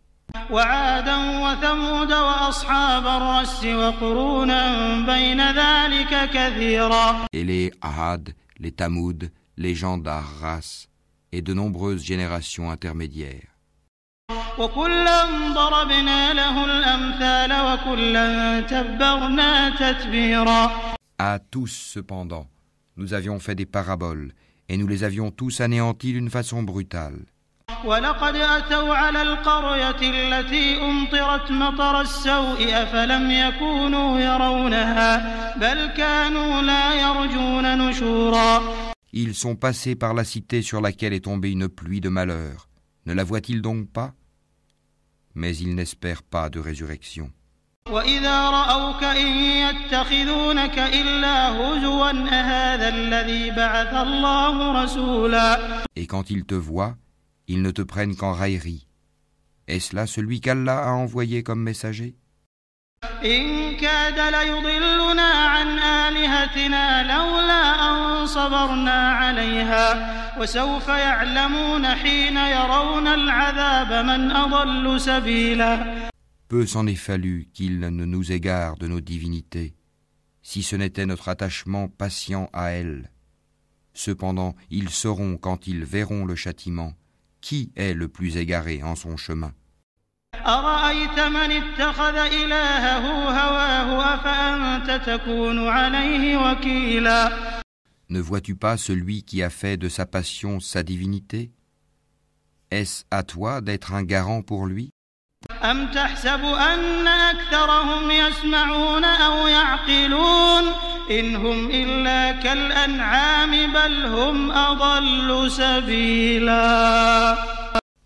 Et 7.34 7.44
les 7.44 7.72
Ahad, 7.82 8.34
les 8.60 8.72
Tamoud, 8.72 9.32
les 9.58 9.75
gens 9.75 9.98
d'Arras 9.98 10.88
et 11.32 11.42
de 11.42 11.54
nombreuses 11.54 12.04
générations 12.04 12.70
intermédiaires. 12.70 13.54
وكلا 14.59 15.25
ضربنا 15.54 16.33
له 16.33 16.64
الأمثال 16.64 17.52
وكلا 17.52 18.61
تبرنا 18.61 19.71
تتبيرا 19.71 20.71
À 21.19 21.38
tous, 21.38 21.71
cependant, 21.95 22.47
nous 22.97 23.12
avions 23.12 23.38
fait 23.38 23.54
des 23.54 23.66
paraboles, 23.66 24.33
et 24.71 24.76
nous 24.78 24.87
les 24.87 25.04
avions 25.04 25.30
tous 25.30 25.61
anéantis 25.61 26.12
d'une 26.12 26.30
façon 26.30 26.62
brutale. 26.62 27.26
ولقد 27.85 28.37
أتوا 28.37 28.95
على 28.95 29.23
القرية 29.23 29.97
التي 30.02 30.83
أمطرت 30.83 31.50
مطر 31.50 32.00
السوء 32.00 32.59
أفلم 32.83 33.30
يكونوا 33.30 34.21
يرونها 34.21 35.11
بل 35.57 35.87
كانوا 35.97 36.62
لا 36.62 36.95
يرجون 36.95 37.78
نشورا 37.88 38.62
Ils 39.12 39.35
sont 39.35 39.57
passés 39.57 39.97
par 39.97 40.14
la 40.14 40.25
cité 40.25 40.62
sur 40.62 40.80
laquelle 40.80 41.12
est 41.12 41.25
tombée 41.25 41.50
une 41.50 41.69
pluie 41.69 42.00
de 42.00 42.09
malheur. 42.09 42.69
Ne 43.07 43.12
la 43.12 43.25
voient-ils 43.25 43.61
donc 43.62 43.88
pas 43.90 44.12
mais 45.36 45.56
ils 45.58 45.75
n'espèrent 45.75 46.24
pas 46.24 46.50
de 46.50 46.60
résurrection. 46.60 47.32
Et 55.96 56.08
quand 56.08 56.30
ils 56.32 56.46
te 56.46 56.56
voient, 56.56 56.98
ils 57.48 57.62
ne 57.62 57.72
te 57.72 57.82
prennent 57.84 58.15
qu'en 58.15 58.34
raillerie. 58.34 58.88
Est-ce 59.68 59.96
là 59.96 60.08
celui 60.08 60.42
qu'Allah 60.42 60.88
a 60.88 60.92
envoyé 60.94 61.44
comme 61.44 61.62
messager? 61.62 62.15
إن 63.25 63.76
كاد 63.76 64.19
ليضلنا 64.35 65.23
عن 65.23 65.78
آلهتنا 65.78 67.02
لولا 67.02 67.62
أن 67.90 68.26
صبرنا 68.26 69.11
عليها 69.11 70.40
وسوف 70.40 70.88
يعلمون 70.88 71.87
حين 71.87 72.37
يرون 72.37 73.07
العذاب 73.07 74.07
من 74.07 74.30
أضل 74.30 75.00
سبيلا 75.00 76.11
Peu 76.49 76.66
s'en 76.66 76.87
est 76.88 76.97
fallu 76.97 77.49
qu'il 77.52 77.78
ne 77.78 78.04
nous 78.04 78.33
égare 78.33 78.76
de 78.76 78.88
nos 78.88 79.00
divinités, 79.00 79.75
si 80.42 80.62
ce 80.62 80.75
n'était 80.75 81.07
notre 81.07 81.28
attachement 81.28 81.88
patient 81.88 82.50
à 82.52 82.71
elles. 82.71 83.12
Cependant, 83.95 84.57
ils 84.69 84.90
sauront 84.90 85.37
quand 85.37 85.69
ils 85.69 85.85
verront 85.85 86.25
le 86.25 86.35
châtiment, 86.35 86.95
qui 87.40 87.71
est 87.76 87.95
le 87.95 88.09
plus 88.09 88.37
égaré 88.37 88.83
en 88.83 88.97
son 88.97 89.16
chemin. 89.16 89.52
أرأيت 90.48 91.20
من 91.20 91.51
اتخذ 91.51 92.15
إلهه 92.15 93.06
هواه 93.30 94.15
أفأنت 94.15 95.01
تكون 95.06 95.68
عليه 95.68 96.38
وكيلا؟ 96.38 97.32
Ne 98.10 98.20
vois-tu 98.20 98.56
pas 98.56 98.77
celui 98.77 99.24
qui 99.24 99.42
a 99.42 99.50
fait 99.50 99.77
de 99.77 99.89
sa 99.89 100.06
passion 100.06 100.60
sa 100.60 100.84
divinité? 100.84 101.51
Est-ce 102.72 103.04
à 103.10 103.24
toi 103.24 103.62
d'être 103.62 103.94
un 103.94 104.04
garant 104.04 104.42
pour 104.42 104.65
lui? 104.68 104.92
أم 105.63 105.92
تحسب 105.92 106.46
أن 106.46 107.08
أكثرهم 107.08 108.12
يسمعون 108.12 109.06
أو 109.06 109.48
يعقلون؟ 109.48 110.63
إن 111.12 111.36
هم 111.36 111.70
إلا 111.72 112.32
كالأنعام 112.32 113.74
بل 113.74 114.06
هم 114.06 114.51
أضل 114.51 115.51
سبيلا. 115.51 117.38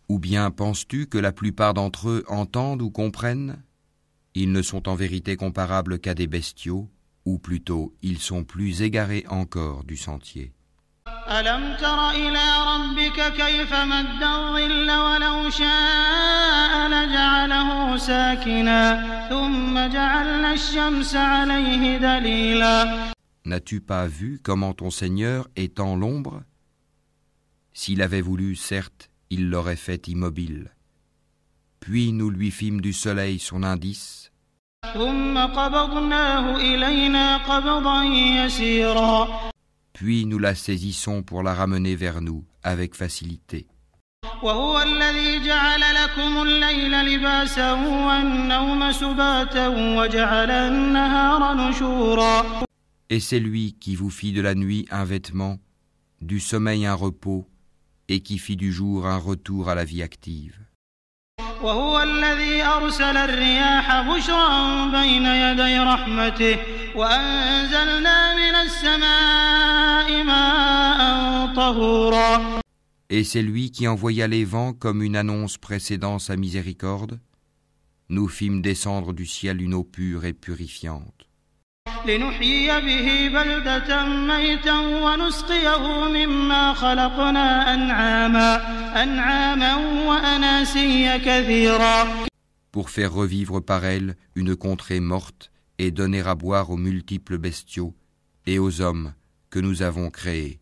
Ou 0.09 0.19
bien 0.19 0.51
penses-tu 0.51 1.07
que 1.07 1.19
la 1.19 1.33
plupart 1.33 1.75
d'entre 1.75 2.09
eux 2.09 2.25
entendent 2.29 2.83
ou 2.83 2.91
comprennent 2.91 3.63
Ils 4.35 4.53
ne 4.53 4.63
sont 4.63 4.89
en 4.89 4.95
vérité 4.95 5.37
comparables 5.37 5.99
qu'à 5.99 6.15
des 6.15 6.27
bestiaux, 6.27 6.91
ou 7.25 7.39
plutôt 7.39 7.95
ils 8.03 8.19
sont 8.19 8.45
plus 8.45 8.83
égarés 8.83 9.25
encore 9.29 9.85
du 9.85 9.97
sentier. 9.97 10.53
ألم 11.31 11.77
تر 11.77 12.11
إلى 12.11 12.45
ربك 12.67 13.33
كيف 13.33 13.75
مد 13.75 14.23
الظل 14.23 14.91
ولو 14.91 15.51
شاء 15.51 16.89
لجعله 16.89 17.97
ساكنا 17.97 19.29
ثم 19.29 19.75
جعلنا 19.93 20.53
الشمس 20.53 21.15
عليه 21.15 21.99
دليلا 21.99 23.05
N'as-tu 23.47 23.81
pas 23.81 24.07
vu 24.07 24.41
comment 24.43 24.73
ton 24.73 24.91
Seigneur 24.91 25.49
étend 25.57 25.97
l'ombre 25.97 26.43
S'il 27.75 28.01
avait 28.01 28.23
voulu, 28.23 28.57
certes, 28.57 29.11
il 29.31 29.51
l'aurait 29.51 29.77
fait 29.77 30.09
immobile. 30.09 30.73
Puis 31.81 32.13
nous 32.13 32.31
lui 32.31 32.51
fîmes 32.51 32.81
du 32.81 32.93
soleil 32.93 33.39
son 33.39 33.63
indice, 33.63 34.31
ثم 34.95 35.39
قبضناه 35.39 36.57
إلينا 36.57 37.37
قبضا 37.37 38.05
يسيرا 38.05 39.51
puis 39.95 40.27
nous 40.27 40.41
la 40.41 40.55
saisissons 40.55 41.23
pour 41.23 41.43
la 41.43 41.55
ramener 41.55 41.95
vers 41.95 42.21
nous 42.21 42.45
avec 42.63 42.95
facilité. 42.95 43.67
وهو 44.43 44.83
الذي 44.83 45.45
جعل 45.45 45.81
لكم 45.81 46.43
الليل 46.43 46.93
لباسا 46.93 47.73
والنوم 47.73 48.93
سباتا 48.93 49.69
وجعل 49.69 50.51
النهار 50.51 51.55
نشورا 51.55 52.65
Et 53.11 53.21
c'est 53.21 53.39
lui 53.39 53.77
qui 53.81 53.97
vous 53.97 54.11
fit 54.11 54.33
de 54.33 54.41
la 54.41 54.55
nuit 54.55 54.87
un 54.91 55.05
vêtement, 55.05 55.59
du 56.21 56.41
sommeil 56.41 56.87
un 56.87 56.95
repos, 56.95 57.47
et 58.09 58.21
qui 58.21 58.39
fit 58.39 58.57
du 58.57 58.73
jour 58.73 59.07
un 59.07 59.19
retour 59.19 59.69
à 59.69 59.75
la 59.75 59.85
vie 59.85 60.03
active. 60.03 60.59
وهو 61.63 62.03
الذي 62.03 62.63
أرسل 62.63 63.17
الرياح 63.17 64.01
بشرا 64.01 64.87
بين 64.91 65.27
يدي 65.27 65.79
رحمته 65.79 66.59
وأنزلنا 66.97 68.35
من 68.35 68.55
السماء 68.55 70.25
ماء 70.25 71.55
طهورا 71.57 72.61
Et 73.11 73.23
c'est 73.25 73.43
lui 73.43 73.71
qui 73.71 73.87
envoya 73.87 74.27
les 74.27 74.45
vents 74.45 74.73
comme 74.73 75.03
une 75.03 75.17
annonce 75.17 75.57
précédant 75.57 76.19
sa 76.19 76.37
miséricorde. 76.37 77.21
Nous 78.09 78.29
fîmes 78.29 78.61
descendre 78.61 79.13
du 79.13 79.27
ciel 79.27 79.63
une 79.63 79.75
eau 79.75 79.85
pure 79.85 80.25
et 80.25 80.33
purifiante, 80.33 81.28
لنحيي 82.06 82.82
به 82.82 83.30
بلدة 83.34 84.06
ميتا 84.06 84.78
ونسقيه 84.80 86.08
مما 86.08 86.74
خلقنا 86.74 87.74
أنعاما 87.74 88.56
أنعاما 89.04 89.76
وأناسيا 90.08 91.18
كثيرا 91.18 92.08
pour 92.72 92.90
faire 92.90 93.14
revivre 93.14 93.60
par 93.62 93.84
elle 93.84 94.16
une 94.36 94.56
contrée 94.56 95.00
morte 95.00 95.52
et 95.80 95.92
donner 95.92 96.22
à 96.22 96.36
boire 96.36 96.70
aux 96.70 96.78
multiples 96.78 97.38
bestiaux 97.38 97.94
et 98.46 98.60
aux 98.60 98.82
hommes 98.82 99.14
que 99.50 99.60
nous 99.60 99.82
avons 99.82 100.10
créés. 100.10 100.60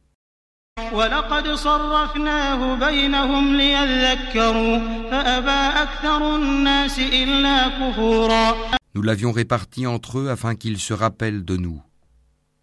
ولقد 0.93 1.49
صرفناه 1.53 2.75
بينهم 2.75 3.55
ليذكروا 3.55 4.79
فأبى 5.11 5.81
أكثر 5.81 6.35
الناس 6.35 6.99
إلا 6.99 7.67
كفورا 7.67 8.76
nous 8.97 9.03
l'avions 9.03 9.31
réparti 9.31 9.85
entre 9.85 10.17
eux 10.17 10.31
afin 10.31 10.55
qu'ils 10.55 10.79
se 10.79 10.91
rappellent 10.91 11.45
de 11.45 11.55
nous. 11.55 11.83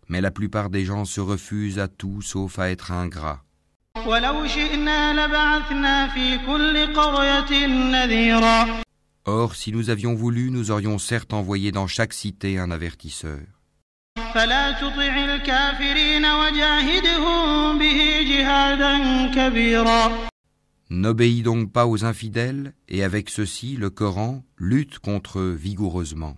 Mais 0.08 0.20
la 0.20 0.32
plupart 0.32 0.68
des 0.68 0.84
gens 0.84 1.04
se 1.04 1.20
refusent 1.20 1.78
à 1.78 1.86
tout 1.86 2.22
sauf 2.22 2.58
à 2.58 2.70
être 2.70 2.90
ingrats. 2.90 3.44
Or, 9.26 9.54
si 9.54 9.70
nous 9.70 9.90
avions 9.90 10.14
voulu, 10.14 10.50
nous 10.50 10.72
aurions 10.72 10.98
certes 10.98 11.32
envoyé 11.32 11.70
dans 11.70 11.86
chaque 11.86 12.12
cité 12.12 12.58
un 12.58 12.72
avertisseur. 12.72 13.38
N'obéis 20.93 21.43
donc 21.43 21.71
pas 21.71 21.85
aux 21.85 22.03
infidèles, 22.03 22.73
et 22.87 23.03
avec 23.03 23.29
ceci, 23.29 23.75
le 23.75 23.89
Coran 23.89 24.43
lutte 24.57 24.99
contre 24.99 25.39
eux 25.39 25.53
vigoureusement. 25.53 26.37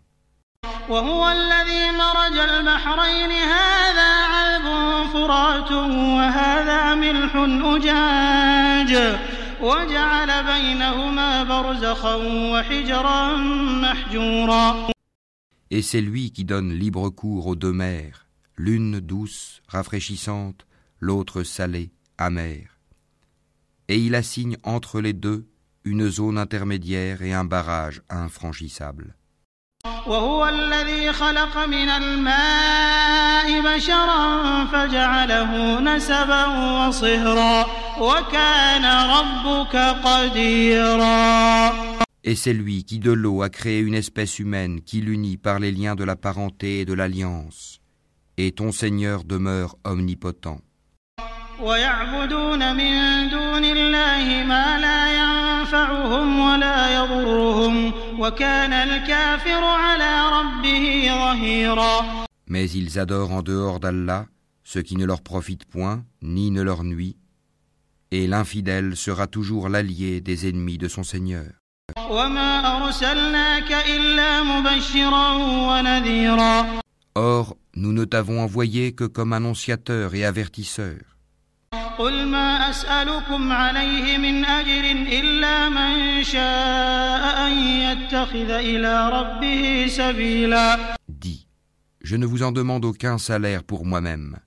وهو 0.89 1.29
الذي 1.29 1.91
مرج 1.91 2.37
البحرين 2.37 3.31
هذا 3.31 4.11
عذب 4.33 4.65
فرات 5.13 5.71
وهذا 5.71 6.95
ملح 6.95 7.35
أجاج 7.35 9.19
وجعل 9.61 10.43
بينهما 10.43 11.43
برزخا 11.43 12.15
وحجرا 12.53 13.37
محجورا 13.81 14.91
Et 15.71 15.81
c'est 15.81 16.01
lui 16.01 16.31
qui 16.31 16.43
donne 16.43 16.73
libre 16.73 17.09
cours 17.09 17.47
aux 17.47 17.55
deux 17.55 17.71
mers, 17.71 18.27
l'une 18.57 18.99
douce, 18.99 19.61
rafraîchissante, 19.69 20.67
l'autre 20.99 21.43
salée, 21.43 21.91
amère. 22.17 22.74
Et 23.87 23.97
il 23.97 24.15
assigne 24.15 24.57
entre 24.63 25.01
les 25.01 25.13
deux 25.13 25.47
une 25.83 26.09
zone 26.09 26.37
intermédiaire 26.37 27.21
et 27.21 27.33
un 27.33 27.45
barrage 27.45 28.01
infranchissable. 28.09 29.15
وهو 30.07 30.47
الذي 30.47 31.11
خلق 31.13 31.57
من 31.57 31.89
الماء 31.89 33.61
بشرا 33.61 34.65
فجعله 34.65 35.79
نسبا 35.79 36.45
وصهرا 36.87 37.65
وكان 37.99 38.85
ربك 38.85 39.75
قديرا 40.05 41.71
Et 42.23 42.35
c'est 42.35 42.53
lui 42.53 42.83
qui 42.83 42.99
de 42.99 43.11
l'eau 43.11 43.41
a 43.41 43.49
créé 43.49 43.79
une 43.79 43.95
espèce 43.95 44.37
humaine 44.37 44.81
qui 44.81 45.01
l'unit 45.01 45.37
par 45.37 45.59
les 45.59 45.71
liens 45.71 45.95
de 45.95 46.03
la 46.03 46.15
parenté 46.15 46.81
et 46.81 46.85
de 46.85 46.93
l'alliance. 46.93 47.81
Et 48.37 48.51
ton 48.51 48.71
Seigneur 48.71 49.23
demeure 49.23 49.75
omnipotent. 49.83 50.61
ويعبدون 51.59 52.75
من 52.75 52.93
دون 53.29 53.63
الله 53.65 54.43
ما 54.43 54.79
لا 54.79 55.01
ينفعهم 55.21 56.39
ولا 56.39 56.95
يضرهم 56.95 57.93
وكان 58.19 58.73
الكافر 58.73 59.63
على 59.63 60.29
ربه 60.37 61.09
ظهيرا 61.09 62.25
Mais 62.47 62.69
ils 62.71 62.99
adorent 62.99 63.31
en 63.31 63.41
dehors 63.41 63.79
d'Allah 63.79 64.25
ce 64.63 64.79
qui 64.79 64.95
ne 64.95 65.05
leur 65.05 65.21
profite 65.21 65.65
point 65.65 66.03
ni 66.21 66.51
ne 66.51 66.61
leur 66.61 66.83
nuit, 66.83 67.17
et 68.11 68.27
l'infidèle 68.27 68.95
sera 68.95 69.27
toujours 69.27 69.69
l'allié 69.69 70.21
des 70.21 70.49
ennemis 70.49 70.77
de 70.77 70.87
son 70.87 71.03
Seigneur. 71.03 71.45
وما 72.09 72.77
أرسلناك 72.85 73.71
إلا 73.71 74.43
مبشرا 74.43 75.33
ونذيرا 75.69 76.81
Or, 77.15 77.57
nous 77.75 77.91
ne 77.91 78.05
t'avons 78.05 78.39
envoyé 78.41 78.93
que 78.93 79.03
comme 79.03 79.33
annonciateur 79.33 80.15
et 80.15 80.23
avertisseur. 80.23 81.11
قل 82.01 82.25
ما 82.27 82.69
أسألكم 82.69 83.51
عليه 83.51 84.17
من 84.17 84.45
أجر 84.45 84.85
إلا 85.19 85.69
من 85.69 86.23
شاء 86.23 87.47
أن 87.47 87.53
يتخذ 87.85 88.49
إلى 88.49 89.09
ربه 89.09 89.87
سبيلا 89.89 90.95
Dis, 91.07 91.47
je 92.01 92.15
ne 92.15 92.25
vous 92.25 92.43
en 92.43 92.51
demande 92.51 92.85
aucun 92.85 93.17
salaire 93.17 93.63
pour 93.63 93.85
moi-même. 93.85 94.39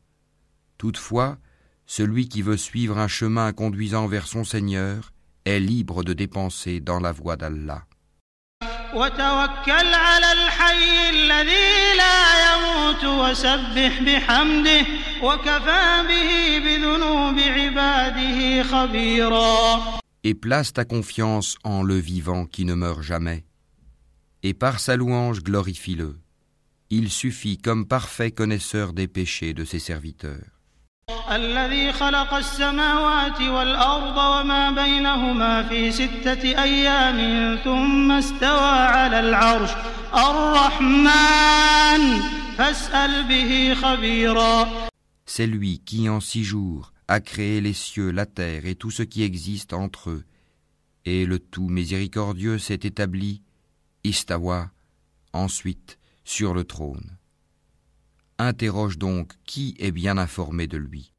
Toutefois, 0.79 1.39
celui 1.87 2.29
qui 2.29 2.43
veut 2.43 2.57
suivre 2.57 2.99
un 2.99 3.09
chemin 3.09 3.53
conduisant 3.53 4.07
vers 4.07 4.27
son 4.27 4.43
Seigneur 4.43 5.13
est 5.45 5.61
libre 5.61 6.03
de 6.03 6.13
dépenser 6.13 6.81
dans 6.81 6.99
la 6.99 7.13
voie 7.13 7.37
d'Allah. 7.37 7.87
وتوكل 8.95 9.95
على 9.95 10.33
الحي 10.33 11.11
الذي 11.11 11.97
لا 11.97 12.19
يموت 12.47 13.05
وسبح 13.05 14.03
بحمده 14.03 14.87
وكفى 15.23 16.05
به 16.09 16.59
بذنوب 16.65 17.39
عباده 17.39 18.63
خبيرا 18.63 19.83
Et 20.27 20.35
place 20.35 20.73
ta 20.73 20.85
confiance 20.85 21.57
en 21.65 21.83
le 21.83 21.97
vivant 21.97 22.47
qui 22.47 22.65
ne 22.65 22.75
meurt 22.75 23.03
jamais. 23.03 23.45
Et 24.43 24.55
par 24.55 24.81
sa 24.81 24.97
louange 24.97 25.43
glorifie-le. 25.43 26.17
Il 26.89 27.11
suffit 27.11 27.59
comme 27.59 27.87
parfait 27.87 28.31
connaisseur 28.31 28.95
des 28.95 29.09
péchés 29.09 29.53
de 29.53 29.65
ses 29.65 29.79
serviteurs. 29.79 30.55
الذي 31.31 31.93
خلق 31.93 32.35
السماوات 32.35 33.41
والأرض 33.41 34.17
وما 34.17 34.71
بينهما 34.71 35.63
في 35.63 35.93
ستة 35.93 36.63
أيام 36.63 37.19
ثم 37.65 38.13
استوى 38.13 38.79
على 38.97 39.21
العرش 39.21 39.71
الرحمن 40.15 42.21
فاسأل 42.59 43.25
به 43.25 43.75
خبيرا 43.75 44.69
C'est 45.27 45.47
lui 45.47 45.81
qui 45.85 46.09
en 46.09 46.21
six 46.21 46.45
jours 46.45 46.93
a 47.09 47.21
créé 47.21 47.61
les 47.61 47.73
cieux, 47.73 48.11
la 48.11 48.27
terre 48.27 48.67
et 48.67 48.75
tout 48.75 48.91
ce 48.91 49.03
qui 49.03 49.23
existe 49.23 49.73
entre 49.73 50.11
eux. 50.11 50.25
Et 51.05 51.27
le 51.27 51.39
tout 51.39 51.69
miséricordieux 51.69 52.59
s'est 52.59 52.81
établi, 52.83 53.43
Istawa, 54.05 54.71
ensuite 55.33 55.99
sur 56.25 56.55
le 56.55 56.65
trône. 56.65 57.17
Interroge 58.39 58.99
donc 58.99 59.33
qui 59.47 59.77
est 59.79 59.93
bien 59.93 60.19
informé 60.19 60.67
de 60.67 60.77
lui. 60.77 61.11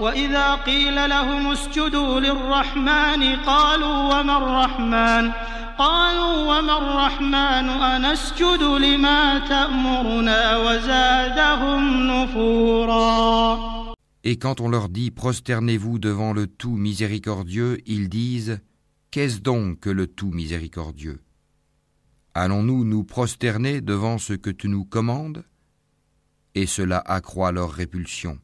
وإذا 0.00 0.54
قيل 0.54 0.94
لهم 1.10 1.46
اسجدوا 1.46 2.20
للرحمن 2.20 3.36
قالوا 3.36 4.20
وما 4.20 4.36
الرحمن 4.36 5.32
قالوا 5.78 6.58
وما 6.58 6.78
الرحمن 6.78 7.68
أنسجد 7.68 8.62
لما 8.62 9.38
تأمرنا 9.38 10.56
وزادهم 10.56 12.06
نفورا 12.06 13.82
Et 14.24 14.36
quand 14.38 14.60
on 14.60 14.68
leur 14.68 14.88
dit 14.88 15.10
prosternez-vous 15.10 15.98
devant 15.98 16.32
le 16.32 16.46
tout 16.46 16.76
miséricordieux, 16.76 17.78
ils 17.86 18.08
disent 18.08 18.60
Qu'est-ce 19.10 19.40
donc 19.40 19.80
que 19.80 19.90
le 19.90 20.06
tout 20.06 20.30
miséricordieux 20.30 21.20
Allons-nous 22.34 22.84
nous 22.84 23.04
prosterner 23.04 23.80
devant 23.80 24.18
ce 24.18 24.32
que 24.32 24.50
tu 24.50 24.68
nous 24.68 24.84
commandes 24.84 25.44
et 26.57 26.65
cela 26.65 27.03
accroît 27.05 27.51
leur 27.51 27.71
répulsion. 27.71 28.39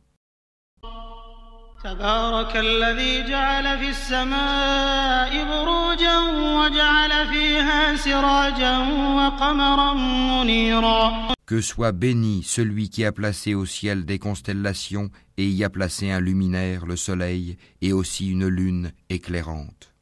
Que 11.45 11.61
soit 11.61 11.91
béni 11.91 12.43
celui 12.43 12.89
qui 12.89 13.03
a 13.03 13.11
placé 13.11 13.55
au 13.55 13.65
ciel 13.65 14.05
des 14.05 14.19
constellations 14.19 15.09
et 15.37 15.47
y 15.47 15.63
a 15.63 15.69
placé 15.71 16.11
un 16.11 16.19
luminaire, 16.19 16.85
le 16.85 16.95
soleil, 16.95 17.57
et 17.81 17.93
aussi 17.93 18.29
une 18.29 18.47
lune 18.47 18.91
éclairante. 19.09 19.92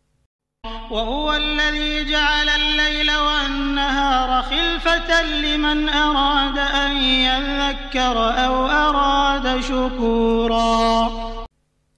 وهو 0.91 1.34
الذي 1.34 2.12
جعل 2.12 2.49
الليل 2.49 3.12
والنهار 3.12 4.43
خلفة 4.43 5.23
لمن 5.23 5.89
أراد 5.89 6.58
أن 6.58 6.97
يذكر 6.97 8.17
أو 8.45 8.65
أراد 8.67 9.62
شكورا 9.62 11.12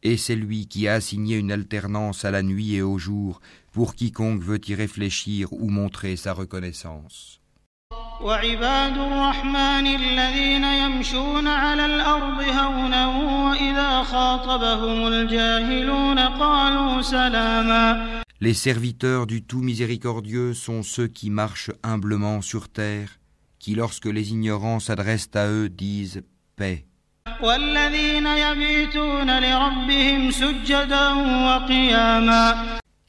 Et 0.05 0.17
c'est 0.17 0.35
lui 0.35 0.67
qui 0.67 0.87
a 0.89 0.95
assigné 0.95 1.37
une 1.37 1.51
alternance 1.51 2.25
à 2.25 2.31
la 2.31 2.43
nuit 2.43 2.75
et 2.75 2.81
au 2.81 2.97
jour 2.97 3.39
pour 3.71 3.95
quiconque 3.95 4.41
veut 4.43 4.61
y 4.67 4.75
réfléchir 4.75 5.51
ou 5.53 5.69
montrer 5.69 6.15
sa 6.15 6.33
reconnaissance. 6.33 7.39
وعباد 8.21 8.97
الرحمن 8.97 9.87
الذين 9.87 10.63
يمشون 10.63 11.47
على 11.47 11.85
الأرض 11.85 12.41
هونا 12.41 13.07
وإذا 13.07 14.03
خاطبهم 14.03 15.07
الجاهلون 15.07 16.19
قالوا 16.19 17.01
سلاما 17.01 18.22
Les 18.43 18.53
serviteurs 18.53 19.25
du 19.25 19.41
Tout 19.41 19.61
Miséricordieux 19.61 20.53
sont 20.53 20.83
ceux 20.83 21.07
qui 21.07 21.29
marchent 21.29 21.71
humblement 21.81 22.41
sur 22.41 22.67
terre, 22.67 23.07
qui 23.57 23.73
lorsque 23.73 24.07
les 24.07 24.31
ignorants 24.31 24.81
s'adressent 24.81 25.29
à 25.33 25.47
eux 25.47 25.69
disent 25.69 26.23
paix. 26.57 26.85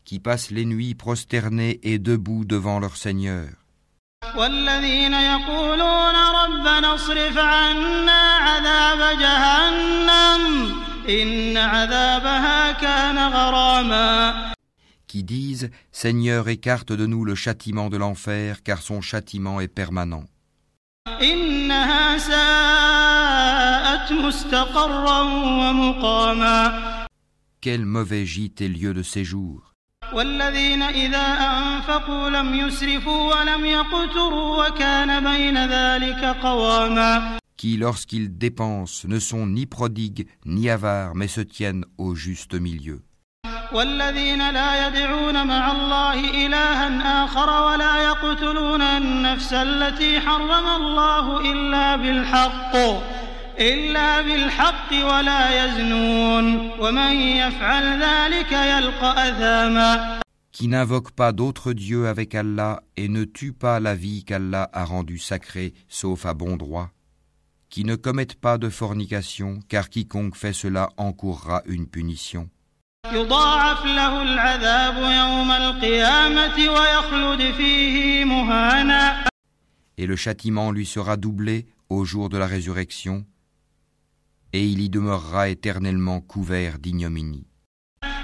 Qui 0.05 0.21
passent 0.21 0.53
les 0.53 0.65
nuits 0.65 0.95
prosternés 0.95 1.81
et 1.83 1.99
debout 1.99 2.45
devant 2.45 2.79
leur 2.79 2.97
Seigneur 2.97 3.49
qui 15.14 15.24
disent 15.24 15.70
Seigneur, 15.92 16.48
écarte 16.50 16.92
de 16.92 17.06
nous 17.06 17.26
le 17.26 17.36
châtiment 17.36 17.90
de 17.90 17.98
l'enfer, 17.98 18.64
car 18.64 18.82
son 18.82 19.02
châtiment 19.02 19.60
est 19.60 19.68
permanent. 19.68 20.26
إنها 21.22 22.18
ساءت 22.18 24.12
مستقرا 24.12 25.22
ومقاما 25.22 26.74
Quel 27.62 27.86
mauvais 27.86 28.26
gîte 28.26 28.62
et 28.62 28.70
lieu 28.70 28.94
de 28.94 29.04
séjour. 29.04 29.74
والذين 30.14 30.82
إذا 30.82 31.28
أنفقوا 31.34 32.30
لم 32.30 32.56
يسرفوا 32.56 33.36
ولم 33.36 33.66
يقتروا 33.66 34.68
وكان 34.68 35.24
بين 35.24 35.58
ذلك 35.58 36.26
قواما 36.26 37.40
qui, 37.60 37.76
lorsqu'ils 37.76 38.38
dépensent, 38.38 39.06
ne 39.10 39.20
sont 39.20 39.46
ni 39.46 39.66
prodigues 39.66 40.26
ni 40.46 40.70
avares, 40.70 41.14
mais 41.14 41.28
se 41.28 41.42
tiennent 41.42 41.84
au 41.98 42.16
juste 42.16 42.54
milieu. 42.54 43.02
والذين 43.72 44.52
لا 44.52 44.88
يدعون 44.88 45.48
مع 45.48 45.72
الله 45.72 46.46
إلها 46.46 47.24
آخر 47.24 47.64
ولا 47.68 48.04
يقتلون 48.04 48.82
النفس 48.82 49.54
التي 49.54 50.20
حرم 50.20 50.68
الله 50.82 51.52
إلا 51.52 51.96
بالحق 51.96 52.76
إلا 53.60 54.22
بالحق 54.22 54.92
ولا 54.92 55.66
يزنون 55.66 56.72
ومن 56.80 57.14
يفعل 57.14 58.02
ذلك 58.02 58.52
يلقى 58.52 59.30
أثاما 59.30 60.20
qui 60.52 60.68
n'invoquent 60.68 61.12
pas 61.12 61.32
d'autre 61.32 61.74
Dieu 61.74 62.08
avec 62.08 62.36
Allah 62.36 62.82
et 62.98 63.08
ne 63.08 63.24
tuent 63.24 63.54
pas 63.54 63.80
la 63.80 63.96
vie 63.96 64.26
qu'Allah 64.26 64.68
a 64.74 64.84
rendue 64.84 65.20
sacrée, 65.20 65.74
sauf 65.88 66.26
à 66.26 66.34
bon 66.34 66.58
droit, 66.58 66.90
qui 67.70 67.86
ne 67.86 67.96
commettent 67.96 68.36
pas 68.36 68.58
de 68.58 68.68
fornication, 68.68 69.60
car 69.70 69.90
quiconque 69.90 70.36
fait 70.36 70.52
cela 70.52 70.90
encourra 70.98 71.62
une 71.66 71.88
punition. 71.88 72.50
يضاعف 73.12 73.86
له 73.86 74.22
العذاب 74.22 74.98
يوم 74.98 75.52
القيامة 75.52 76.70
ويخلد 76.70 77.54
فيه 77.54 78.26
مهانا 78.26 79.30
Et 79.98 80.06
le 80.06 80.16
châtiment 80.16 80.72
lui 80.72 80.86
sera 80.86 81.18
doublé 81.18 81.68
au 81.90 82.06
jour 82.06 82.30
de 82.30 82.38
la 82.38 82.48
résurrection, 82.48 83.26
et 84.54 84.64
il 84.66 84.80
y 84.82 84.90
demeurera 84.90 85.50
éternellement 85.50 86.22
couvert 86.22 86.80
d'ignominie. 86.80 87.46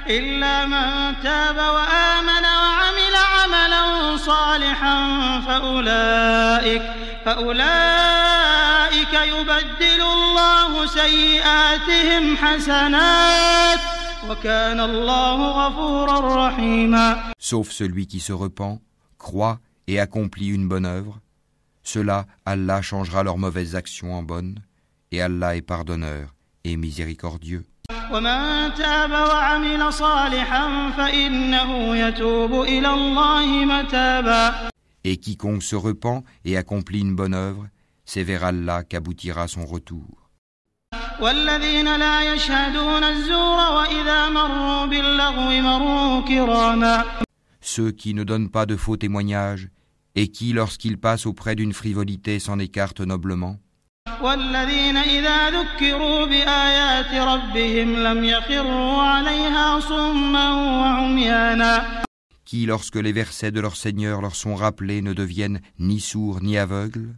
إلا 0.10 0.66
من 0.66 1.16
تاب 1.24 1.58
وآمن 1.58 2.46
وعمل 2.46 3.16
عملا 3.16 4.18
صالحا 4.18 4.96
فأولئك 5.48 6.82
فأولئك 7.26 9.14
يبدل 9.14 10.02
الله 10.02 10.86
سيئاتهم 10.86 12.38
حسنات 12.38 13.89
Sauf 17.39 17.71
celui 17.71 18.07
qui 18.07 18.21
se 18.21 18.33
repent, 18.33 18.81
croit 19.19 19.61
et 19.87 19.99
accomplit 19.99 20.49
une 20.49 20.69
bonne 20.69 20.87
œuvre, 20.87 21.21
cela 21.83 22.27
Allah 22.45 22.83
changera 22.83 23.23
leurs 23.23 23.39
mauvaises 23.39 23.77
actions 23.77 24.15
en 24.15 24.23
bonnes, 24.23 24.59
et 25.11 25.23
Allah 25.23 25.57
est 25.57 25.63
pardonneur 25.63 26.35
et 26.65 26.77
miséricordieux. 26.77 27.65
Et 35.03 35.17
quiconque 35.17 35.63
se 35.63 35.77
repent 35.77 36.25
et 36.45 36.57
accomplit 36.57 37.01
une 37.01 37.17
bonne 37.17 37.35
œuvre, 37.35 37.69
c'est 38.05 38.23
vers 38.23 38.45
Allah 38.45 38.85
qu'aboutira 38.85 39.49
son 39.49 39.65
retour. 39.65 40.20
والذين 41.20 41.96
لا 41.96 42.34
يشهدون 42.34 43.04
الزور 43.04 43.60
وإذا 43.76 44.30
مروا 44.30 44.86
باللغو 44.86 45.62
مروا 45.62 46.22
كراما 46.22 47.06
Ceux 47.62 47.92
qui 47.92 48.14
ne 48.14 48.24
donnent 48.24 48.50
pas 48.52 48.66
de 48.66 48.76
faux 48.76 48.98
témoignages 48.98 49.70
et 50.16 50.28
qui, 50.28 50.54
lorsqu'ils 50.54 51.00
passent 51.00 51.26
auprès 51.26 51.56
d'une 51.56 51.74
frivolité, 51.74 52.40
s'en 52.40 52.60
écartent 52.60 53.02
noblement. 53.02 53.58
والذين 54.22 54.98
إذا 54.98 55.50
ذكروا 55.50 56.26
بآيات 56.26 57.14
ربهم 57.14 57.96
لم 57.96 58.24
يخروا 58.24 59.02
عليها 59.02 59.80
صما 59.80 60.54
وعميانا 60.54 62.04
Qui, 62.46 62.66
lorsque 62.68 62.98
les 62.98 63.12
versets 63.12 63.52
de 63.52 63.60
leur 63.60 63.76
Seigneur 63.76 64.22
leur 64.22 64.36
sont 64.36 64.56
rappelés, 64.56 65.02
ne 65.02 65.14
deviennent 65.14 65.62
ni 65.80 66.00
sourds 66.00 66.44
ni 66.44 66.58
aveugles. 66.58 67.16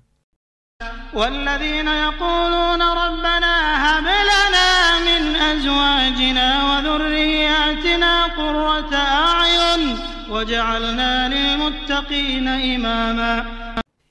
والذين 1.13 1.87
يقولون 1.87 2.81
ربنا 2.81 3.55
هب 3.85 4.03
لنا 4.31 4.99
من 5.07 5.35
أزواجنا 5.35 6.49
وذرياتنا 6.69 8.23
قرة 8.23 8.95
أعين 8.95 9.97
وجعلنا 10.29 11.29
للمتقين 11.29 12.47
إماما 12.47 13.45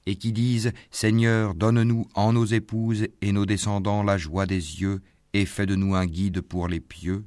et 0.08 0.14
qui 0.14 0.32
disent 0.32 0.72
Seigneur, 0.92 1.54
donne-nous 1.54 2.06
en 2.14 2.32
nos 2.32 2.44
épouses 2.44 3.08
et 3.22 3.32
nos 3.32 3.44
descendants 3.44 4.04
la 4.04 4.16
joie 4.18 4.46
des 4.46 4.80
yeux 4.80 5.00
et 5.34 5.44
fais 5.46 5.66
de 5.66 5.74
nous 5.74 5.94
un 5.96 6.06
guide 6.06 6.40
pour 6.42 6.68
les 6.68 6.80
pieux. 6.80 7.24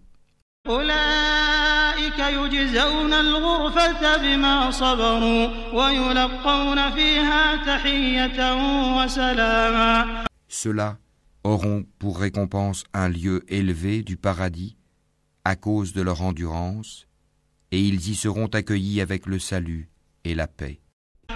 أولئك 0.68 1.63
يجزون 2.20 3.14
الغرفة 3.14 4.18
بما 4.18 4.72
صبروا 4.72 5.48
ويلقون 5.74 6.92
فيها 6.92 7.56
تحية 7.56 8.40
وسلاما 8.98 10.26
Ceux-là 10.48 10.98
auront 11.44 11.86
pour 12.00 12.20
récompense 12.20 12.84
un 12.94 13.08
lieu 13.08 13.44
élevé 13.48 14.02
du 14.02 14.18
paradis 14.18 14.76
à 15.46 15.56
cause 15.56 15.94
de 15.94 16.02
leur 16.02 16.22
endurance, 16.22 17.08
et 17.72 17.82
ils 17.82 18.10
y 18.10 18.16
seront 18.16 18.48
accueillis 18.48 19.00
avec 19.02 19.26
le 19.26 19.40
salut 19.40 19.90
et 20.24 20.36
la 20.36 20.48
paix. 20.48 20.80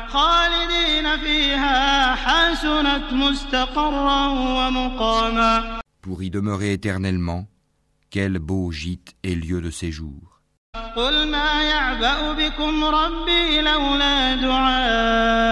خالدين 0.07 1.17
فيها 1.17 2.15
حسنت 2.15 3.13
مستقرا 3.13 4.27
ومقاما 4.27 5.79
Pour 6.01 6.21
y 6.21 6.29
demeurer 6.29 6.73
éternellement, 6.73 7.47
quel 8.09 8.37
beau 8.39 8.71
gîte 8.71 9.15
et 9.23 9.35
lieu 9.35 9.61
de 9.61 9.71
séjour. 9.71 10.36
قل 10.95 11.27
ما 11.27 11.63
يعبأ 11.63 12.33
بكم 12.33 12.83
ربي 12.83 13.61
لولا 13.61 14.35
دعاؤكم 14.35 15.43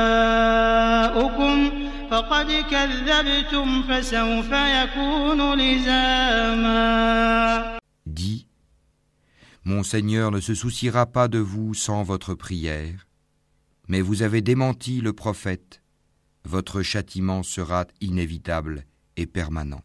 فقد 2.11 2.51
كذبتم 2.71 3.83
فسوف 3.83 4.51
يكون 4.51 5.53
لزاما 5.59 6.91
Dis, 8.05 8.47
Mon 9.63 9.83
Seigneur 9.83 10.31
ne 10.31 10.39
se 10.39 10.55
souciera 10.55 11.05
pas 11.05 11.27
de 11.27 11.37
vous 11.37 11.73
sans 11.75 12.03
votre 12.03 12.33
prière, 12.33 13.07
mais 13.87 14.01
vous 14.01 14.23
avez 14.23 14.41
démenti 14.41 15.01
le 15.01 15.13
prophète, 15.13 15.81
votre 16.45 16.81
châtiment 16.81 17.43
sera 17.43 17.85
inévitable 18.01 18.85
et 19.17 19.27
permanent. 19.27 19.83